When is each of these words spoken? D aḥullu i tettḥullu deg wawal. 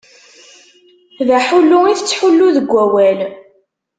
D 1.27 1.29
aḥullu 1.37 1.79
i 1.87 1.93
tettḥullu 1.97 2.47
deg 2.55 2.67
wawal. 2.71 3.19